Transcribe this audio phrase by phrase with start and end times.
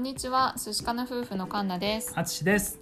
[0.00, 2.14] んにちは、寿司かの夫婦のカンナです。
[2.16, 2.80] あつしです。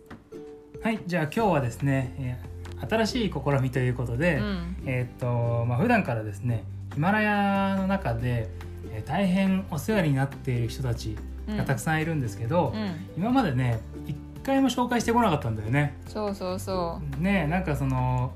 [0.84, 2.58] はいじゃあ今日はですね、えー
[2.88, 6.62] 新しい試みということで、うん、えーっとまあ普段からですね
[6.94, 8.48] ヒマラヤの中で、
[8.92, 11.16] えー大変お世話になっている人たち
[11.48, 14.14] がたくさんいるんですけど、うん、今までね一
[14.44, 15.98] 回も紹介してこなかったんだよね。
[16.06, 18.32] そうそうそねなんかその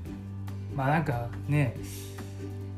[0.75, 1.77] まあなんかね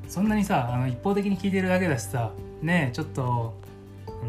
[0.07, 2.31] そんなにさあの一方的に聞いてるだけだしさ
[2.61, 3.64] ねちょっと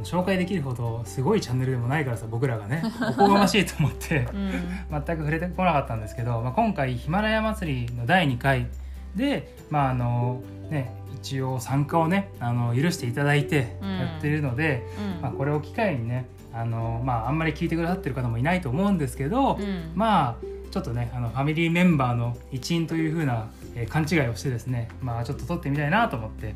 [0.05, 4.37] 紹介できるほどすごいチャンネルでもないからさ僕らがね おこがましいと思ってう。
[4.37, 4.53] うん、
[4.91, 8.67] 全く触れてこなかったんですけど、まあ、今回ヒマラヤ祭りの第2回
[9.15, 13.99] でまああのね一応参加をねあの許していただいてうん。
[13.99, 14.83] やってるので、
[15.17, 20.37] うん、まあ、これを機会にねあの、まあ、あんまり聞いてくださってる方もいないと思うんですけど、うん、まあ
[20.71, 26.55] ちょっとねあのファミリーメンバーの一員という風な、えー勘違いをしてですねまあちょっと撮ってみたいなと思って、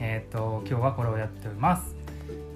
[0.00, 1.97] えー、と今日はこれをやっております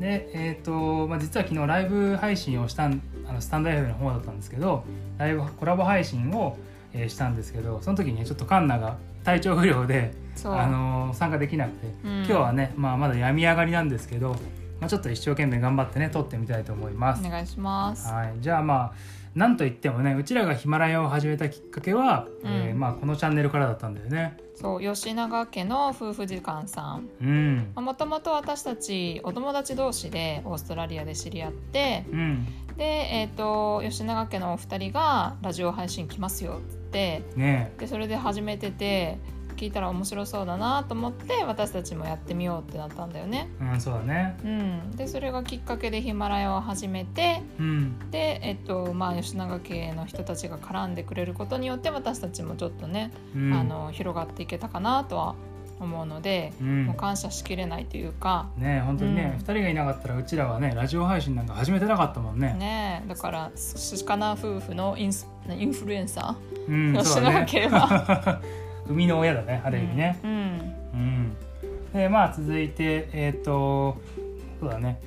[0.00, 4.84] でえっ、と、まあ、実は昨日ライブ配信をしたんあのスタンド FM の方だったんですけど
[5.18, 6.56] ライブコラボ配信を、
[6.92, 10.12] えーしたんですけどその時にねちょっとカンナが体調不良で、
[10.44, 12.16] あのー参加できなくて、うん。
[12.18, 14.30] 今日はね、まあ、まだ病み上がりなんですけど、
[14.80, 17.24] まあ、ちょっと一生懸命頑張ってね撮ってみたいと思います。
[17.24, 18.08] お願いします。
[18.08, 18.92] はい、じゃあまあ
[19.34, 24.36] なんといってもねうちらがヒマラヤを始めたきっかけは、えーうんまあ、このチャンネルからだったんだよね。
[24.54, 27.08] そう、吉永家の夫婦時間さん。
[27.20, 39.18] うん、もともと私たちお友達同士でオーストラリアで知り合ってうん、で、えー、と吉永家のお二人がラジオ配信来ますよっつってねでそれで始めてて
[39.62, 43.48] 聞いたら面白そうだなと思って私たちもやってみようってなったんだよね。
[43.60, 44.36] うん、そうだね。
[44.44, 55.36] うん、でそれがきっかけでヒマラヤを始めてうん、で、えっとまあ、吉永家の人たちが絡んでくれることによって私たちもちょっとね、うん、あの広がっていけたかなとは
[55.78, 62.54] 思うので、うんもう、感謝しきれないというか、ね本当にね、うん二人がいなかったらうちらはねラジオ配信なんか始めてなかったもんね。
[62.54, 66.36] ね、だからすしかな夫婦のインスインフルエンサ
[66.68, 67.46] うん、ー、うだね。
[67.46, 68.40] 永家は。
[68.86, 70.18] 生みの親だねある意味ね。
[70.24, 70.30] うん。
[70.94, 71.36] うん、
[71.92, 73.96] でまあ続いてえっ、と
[74.60, 75.00] そうだね。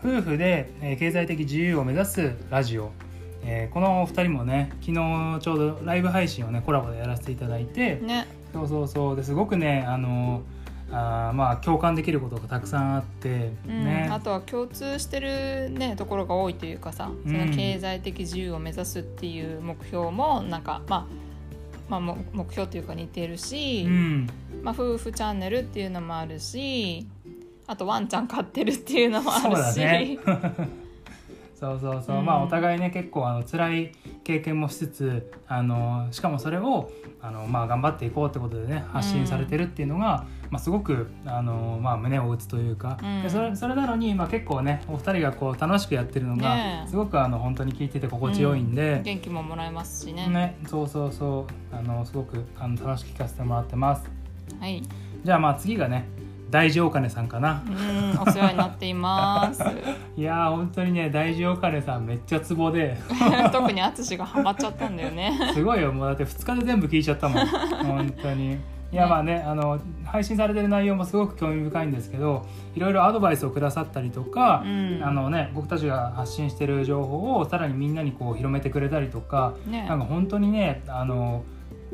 [0.00, 2.92] 夫婦で、えー経済的自由を目指すラジオ、
[3.42, 8.28] えーこのお二人もね昨日ちょうどライブ配信をねコラボでやらせていただいて、ね。
[8.52, 9.16] そうそうそう。
[9.16, 10.42] ですごくねあの
[10.90, 13.84] あーまあ共感できることがたくさんあって、うん。
[13.84, 14.08] ね。
[14.10, 21.27] あとは共通してる、ね、ところが多いというかさその経済的自由を目指すっていう目標もなんか、まあ、
[21.88, 24.28] まあも目標というか似てるし、うん。
[24.62, 27.06] まあ、夫婦チャンネルっていうのもあるし
[27.66, 30.18] あとワンちゃん飼ってるっていうのもあそうるし、だね。
[31.54, 32.24] そうそうそう、うん。
[32.24, 33.92] まあお互いね結構あの辛い
[34.28, 36.90] 経験もしつつあのしかもそれを
[37.22, 43.22] あの、まあ、頑張っていこうってことでね発信されてるっていうのが、まあ、すごくあの、まあ、胸を打つというか、うん。
[43.22, 46.90] でそれそれなのに、まあ、結構ねお二人がこう楽しくやってるのが、ねえ。
[46.90, 49.00] すごくあの本当に聞いてて心地よいんで。
[49.02, 50.28] 元気ももらえますしね。
[50.28, 51.74] ね、そうそうそう。
[51.74, 54.10] あのすごくあの楽しく聞かせてもらってます。
[54.60, 54.82] はい、
[55.24, 56.06] じゃあまあ次がね
[56.50, 57.62] 大事お金さんかな。
[57.66, 59.62] うんお世話になっています。
[60.16, 62.96] いやー本当にね大事お金さんめっちゃツボで。
[63.52, 65.38] 特に淳がハマっちゃったんだよね。
[65.52, 67.46] すごいよもうだって2日で全部聞いちゃったもん。
[67.46, 68.58] 本当に。
[68.90, 75.00] いやねまあねあの配信されてる内容もすごく興味深いんですけどいろいろアドバイスをくださったりとか、うん。
[75.04, 79.86] あのね僕たちが発信してる情報をさらにみんなにこう広めてくれたりとか、ね。
[79.86, 81.44] なんか本当にねあの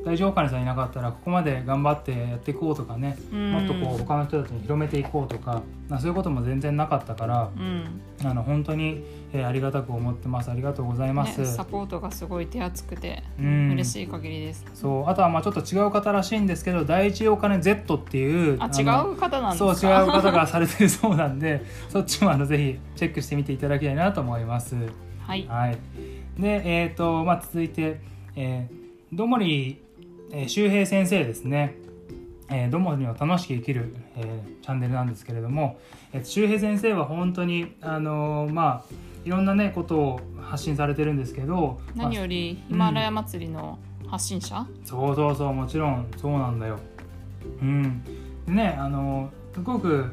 [0.05, 11.41] 大丈夫金さんいなかったらここまで頑張ってやっていこうとかね、うんもっとこう他の人たちに広めていこうとか、まあ、そういうことも全然なかったからうんあの本当に、えーありがたく思ってますありがとうございます。
[11.41, 14.65] ね、サポートがすごい手厚くてうん嬉しい限りです。
[14.75, 20.01] そうあとはまあちょっと違う方らしいんですけど第一お金 Z っていうあ違のう方なんですそうか。
[20.01, 24.77] 違う方がされてるそうなんで そっちもあのぜひチェックしてみていただきたいなと思います。
[25.27, 25.47] はい。
[25.49, 25.79] はい、
[26.39, 28.01] でえっ、とまあ続いて、
[28.37, 28.84] えー、
[29.15, 29.81] どもり、
[30.33, 31.77] えー周平先生ですね。
[32.51, 35.79] えー、どもりを楽しく生きる、えーチャンネルなんですけれども、
[36.13, 38.95] えー、周平先生は本当にあのーまあ
[39.25, 43.79] いろんなねことを発信されてるんですけどまあ何よりヒマラヤ祭りの
[44.09, 46.79] 発信者、そうそうそうもちろんそうなんだよ。
[47.63, 48.03] うん、
[48.47, 50.11] でねあのすごく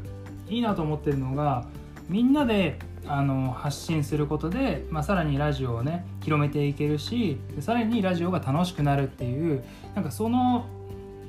[0.48, 1.66] いいなと思ってるのが
[2.08, 2.78] みんなで
[3.14, 9.66] あの発信することで、まあ、さらにラジオをね広めていけるしでさらにラジオが楽しくなるっていう
[9.96, 10.66] なんかその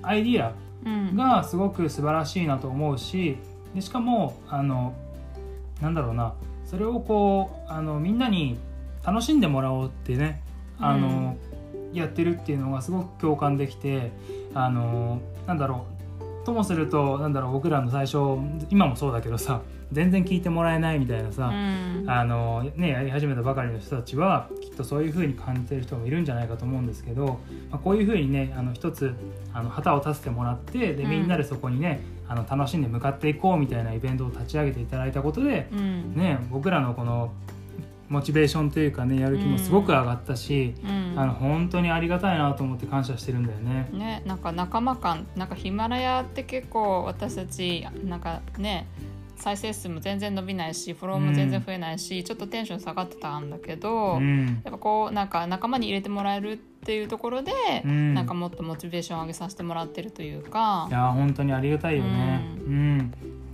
[0.01, 1.17] アイディアうん。
[1.17, 3.37] がすごく素晴らしいなと思うし
[3.75, 4.95] でしかもあの
[5.81, 6.35] なんだろうな
[6.65, 8.59] それをこうあのみんなに
[9.05, 10.41] 楽しんでもらおうってね
[10.79, 11.37] あの、
[11.93, 14.11] やってるっていうのがすごく共感できて
[14.55, 15.92] あのなんだろう
[16.45, 18.19] ともするとなんだろう僕らの最初
[18.71, 19.63] 今もそうだけどさ
[19.93, 22.05] 全然聞いてもらえないみたいなさ、うん。
[22.09, 27.39] あのね、やり始めたばかりの人たちはきっとそういうふうに感じてる人もいるんじゃないかと思うんですけど、
[27.71, 29.15] まあ、こういうふうにねあの一つ
[29.53, 31.11] あの旗を立ててもらってでうん。
[31.11, 36.15] みんなでそこにね、あの楽しんで向かっていこうみたいなイベントを立ち上げていただいたことで、うん。
[36.17, 37.33] ね、僕らのこの
[38.13, 41.15] モチベーションというかねやる気もすごく上がったし、うん。
[41.17, 43.89] あの本当にありがたいなと思って感謝してるんだよね。
[43.93, 48.87] ね、なんか仲間感なんかヒマラヤって結構私たちなんかね
[49.37, 54.61] 再生数も全然伸びないしフォローも全然増えないし、ちょっとテンション下がってたんだけど、うん。
[54.63, 57.53] やっぱこうなんか仲間に入れてもらえるっていうところで、
[57.85, 58.15] うん。
[58.15, 60.87] なんかもっとモチベーションを上げさせてもらってるというか。
[60.91, 62.41] いやー本当にありがたいよね。
[62.67, 63.13] うん、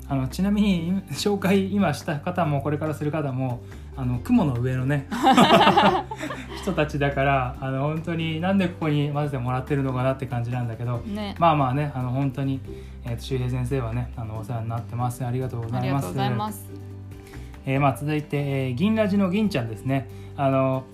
[0.08, 3.60] あのちなみに紹介今した方もこれからする方も
[3.98, 5.08] あの雲の上のね
[6.62, 12.60] 人たちだからあの本当になんでここに混ぜてもらってるのかなって感じなんだけどね、まあまあねあの本当に、
[13.04, 15.26] えーと周平先生はねあのお世話になってます。
[15.26, 16.70] ありがとうございます。
[17.66, 20.08] えーまあ、続いて、えー銀ラジの銀ちゃんですね。
[20.36, 20.84] あの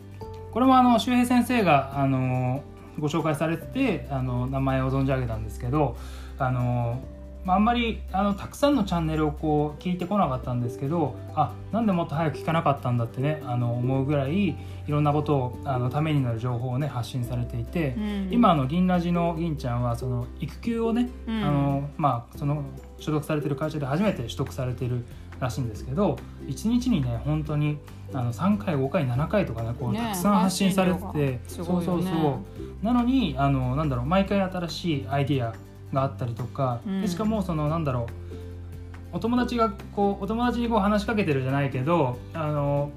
[0.52, 2.62] これもあの周平先生があの
[2.98, 5.96] ご紹介されててあの名前を存じ上げたんですけど
[6.38, 7.00] あの、
[7.44, 14.56] まあ、あんまりあのたくさんのチャンネルをこう聞いてこなかったんですけどあなんでもっと早く聞かなかったんだってねあの思うぐらいい
[14.88, 22.64] ろんなことをあのためになる情報をね発信されていて、うん今あの銀ラジの銀ちゃんはその育休をねうんあのまあ、その
[22.99, 25.05] 所属されてる会社で初めて取得されてる
[25.40, 26.17] らしいんですけど
[26.47, 27.79] 1日にね本当に
[28.12, 32.85] あの3回5回7回とかねこうねたくさん発信されて発て、ねそうそうそう。
[32.85, 35.55] なのにあのなんだろう毎回新しいアイディア
[35.94, 37.00] があったりとか、うん。
[37.00, 38.06] でしかもそのなんだろ
[39.12, 42.91] うお友達がこうお友達にこう話しかけてるじゃないけどあの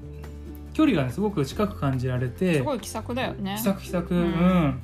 [0.74, 3.54] 距離がねすごく近く感じられてすごい気さくだよね。
[3.56, 4.80] 気さく気さくううんん、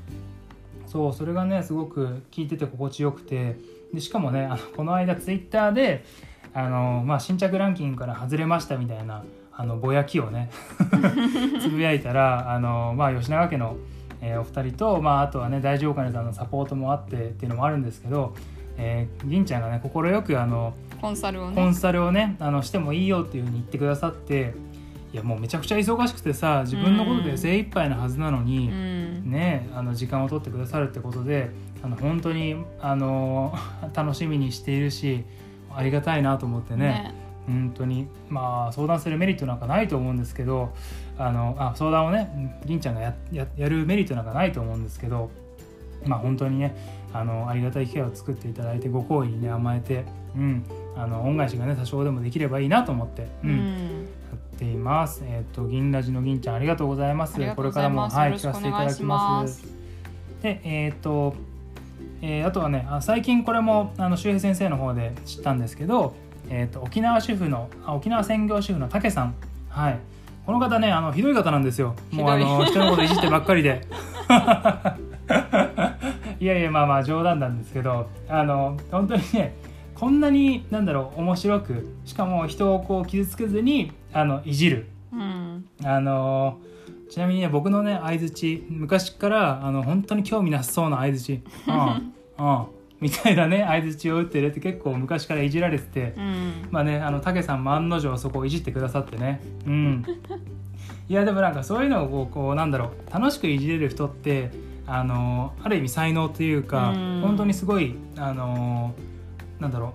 [0.86, 3.56] そうそれがねすごく聞いてて心地よくて
[3.92, 6.04] でしかもねあのこの間ツイッターで
[6.52, 10.50] あの、まあ、新着ランキングから外れましたみたいなあのぼやきをね
[11.60, 13.76] つぶやいたらあの、まあ、吉永家の、
[14.20, 18.34] えーお二人と、まあ、あとはね大丈夫かねさんのサポートもあってっていうのもあるんですけど、
[18.76, 21.74] えー銀ちゃんがね快くあのコンサルをコンね。
[21.74, 24.54] サルをねあのしてもいいよっていうふうに言ってくださって
[25.12, 29.30] いやもうめちゃくちゃ忙しくてさ自分のことで精一杯なはずなのに、うん。
[29.30, 31.50] ねあの時間を取ってくださるってことで
[31.82, 33.54] あの本当にあの
[33.94, 35.24] 楽しみにしているし
[35.74, 37.14] ありがたいなと思ってね
[37.46, 40.72] 本当にまあ相談するメリットなんかないと思うんですけど
[41.18, 45.30] あのあ相談をね銀ちゃんがやややるメリットなんかないと思うんですけど
[46.06, 46.74] まあ本当にね
[47.12, 50.04] あのありがたい機会を作っていただいてご好意にね甘えて、
[50.36, 50.64] うん、
[50.96, 54.02] あの恩返しがね多少でもできればいいなと思って、ううんん。
[54.02, 55.22] やっています。
[55.24, 57.36] えっ、と銀ラジの銀ちゃんありがとうございます。
[57.36, 58.08] ありがとうごこれからも。
[58.08, 59.42] はい聞かせていただきま。
[59.42, 59.66] ますす。
[60.42, 61.34] でえっ、と、
[62.20, 66.14] えーあとはねあ最近これもあの周平先生の方で知ったんですけど、
[66.50, 69.34] えっ、と沖縄主婦のあ沖縄専業主婦の竹さん。
[69.68, 69.98] はい。
[70.46, 71.94] この方ねあのひどい方なんですよ。
[72.10, 73.86] もうあの人のこといじってばっかりで。
[76.40, 79.54] いやいやまあまあ冗談なんですけどあの本当にね
[79.94, 84.86] こんなになんだろう面白くしかも人をこう傷つけずにあのいじる。
[85.12, 85.64] うん。
[85.82, 86.58] あの
[87.10, 92.12] ちなみにね僕のね相づち昔からあの本当に興味なさそうな相づち「うん。
[92.38, 92.66] うん」
[93.04, 96.52] みたいなね相づちを打ってるって結構昔からいじられててうん。
[96.70, 100.04] まあねあの武さんも案の定そこをいじってくださってねうん
[101.06, 104.50] いやでもなんかそういうのをこうこうなんだろう楽しくいじれる人って
[104.86, 108.94] あのある意味才能というかうん本当にすごいあの
[109.60, 109.92] なんだろ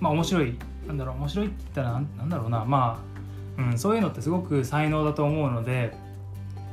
[0.00, 3.02] うまあ面白いなんだろう面白いって言ったらなんなんだろうなま
[3.58, 5.92] あ、うん、そういうのってすごく才能だと思うので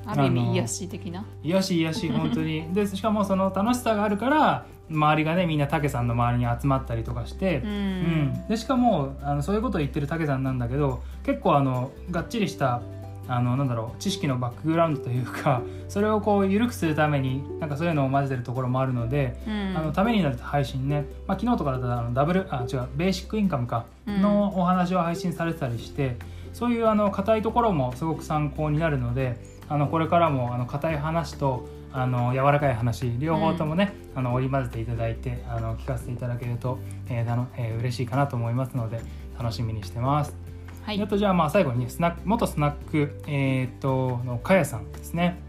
[0.06, 1.25] ある意味癒し的な？
[1.44, 8.48] 癒し癒し本当にでしかもその楽しさがあるから周りがねみんな武さんの周りに集まったりとかしてう、うんん。
[8.48, 12.81] でしかもあのそういうことを言ってる武さんなんだけど結構あのがっちりした
[13.27, 19.77] あのなんだろう知識のバックグラウンドというか それをこう緩くするためになんかそういうのを混ぜてるところもあるので、うん。
[19.77, 26.17] あのためになる配信ね、まあ、昨日とかだったらあのダブルあ違うベーシックインカムかうんのお話を配信されてたりして、
[26.53, 39.01] そういうあの硬いところもすごく参考になるのであのこれからもあの硬い話とあの柔らかい話両方ともね、あの織り交ぜていただいてあの聞かせていただけると、えーたのえー嬉しいかなと思いますので
[39.39, 40.36] 楽しみにしてます。
[40.84, 41.08] はいあ。
[41.08, 45.39] とじゃあまあ最後にねスナック元スナック、えー、っとのかやさんですね。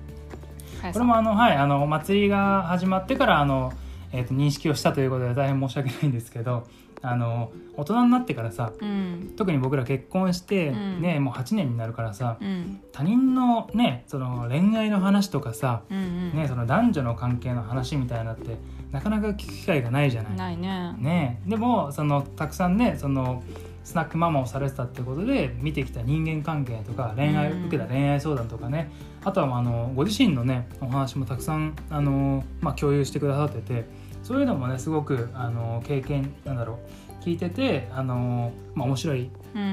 [0.92, 3.72] これもあの、はい、あのお祭りが始まってからあの、
[4.12, 6.66] えー、と認識をしたということで大変申し訳ないんですけど
[7.02, 9.34] あの大人になってからさうん。
[9.36, 12.80] 特に僕ら結婚して、うんねもう8年になるからさうん。
[12.92, 15.98] 他人のねその恋愛の話とかさ、うん。
[15.98, 16.32] うん。
[16.34, 18.56] ね、その男女の関係の話みたいなって
[18.92, 20.36] なかなか聞く機会がないじゃない。
[20.36, 23.42] ないねねでもそのたくさんねその
[23.84, 28.90] スナックママをされてたってことで見てきた人間関係とか恋愛、うん受けた恋愛相談とかね
[29.24, 33.84] あとはまああのご自身のねお話もたくさんあの、まあ、共有してくださってて
[34.22, 36.78] そういうのもねすごくあの経験なんだろ
[37.20, 39.64] う聞いててあの、まあ、面白い、うんう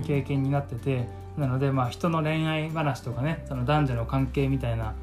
[0.00, 0.02] ん。
[0.04, 4.94] 経験になっててなのでまあ人の恋愛話とかねその男女の関係みたいな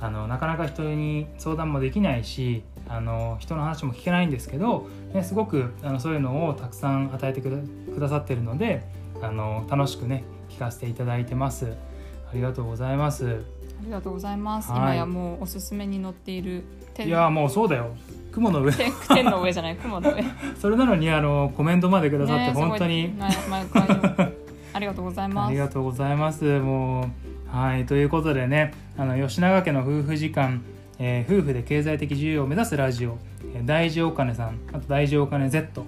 [0.00, 8.82] あのなかなか人に相談もできないしあの人の話も聞けないんですけど、ね、すごくあのそういうのをたくさん与えてくださってるので
[9.22, 11.72] あの楽しくね聞かせていただいてます。
[12.30, 13.44] ありがとうございます。
[13.82, 14.80] ありがとうございます、はい。
[14.80, 16.64] 今やもうおすすめに載っている
[16.94, 17.94] 天いやもうそうだよ
[18.32, 18.72] 雲の上。
[18.72, 20.24] 天天の上じゃない雲の上。
[20.58, 24.32] それなのにあのコメントまでくださってね本当に、すごい毎回
[24.72, 25.48] ありがとうございます。
[25.48, 26.60] ありがとうございます。
[26.60, 27.10] も
[27.54, 30.62] うはいということでねあの吉永家の夫婦時間、
[30.98, 33.18] えー夫婦で経済的自由を目指すラジオ、
[33.54, 35.84] えー大事お金さんあと大事お金 Z、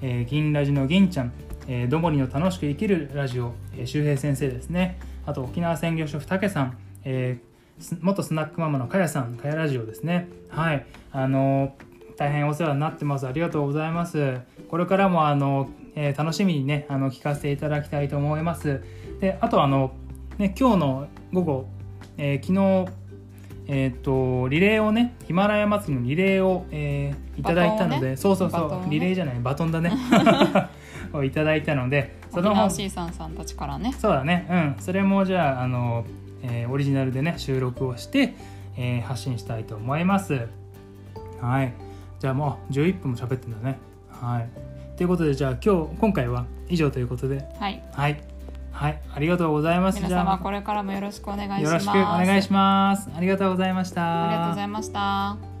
[0.00, 1.32] えー銀ラジの銀ちゃん、
[1.68, 4.98] えー、どもりの楽しく生きるラジオ、えー周平先生ですね。
[5.26, 7.53] あと沖縄専業主婦たけさん、えーす
[8.00, 10.28] 元スナックママのかやさんかやラジオですね。
[10.48, 10.86] はい。
[11.12, 13.26] あのー大変お世話になってます。
[13.26, 14.38] ありがとうございます。
[14.68, 18.82] これからもあの、えー楽しみにねあの聞かせていただきたいと思います。
[19.20, 19.92] であとあの、
[20.38, 21.68] ね、今日の午後、
[22.16, 22.92] えー昨日
[23.66, 28.16] えー、とリレーをねヒマラヤ祭りのリレーを、えーいただいたので、ね。
[28.16, 28.86] そうそうそう、ね。
[28.90, 29.90] リレーじゃないバトンだね。
[31.12, 33.92] をいただいたのでその沖縄 C さんさんたちからね。
[33.92, 34.46] そうだね。
[34.50, 34.76] うん。
[34.78, 36.04] それもじゃああの、
[36.44, 38.34] えーオリジナルでね収録をして、
[38.76, 40.46] えー発信したいと思います。
[41.40, 41.72] はい。
[42.20, 43.78] じゃあもう11分も喋ってんだね。
[44.08, 44.48] はい。
[44.96, 47.44] ということでじゃあ今日今回は以上ということで。
[47.58, 47.82] はい。
[47.92, 48.20] はい。
[48.72, 49.00] はい。
[49.14, 50.00] ありがとうございます。
[50.00, 51.64] 皆様これからもよろしくお願いします。
[51.64, 53.10] よろしくお願いします。
[53.16, 54.28] ありがとうございました。
[54.28, 55.53] ありがとうございました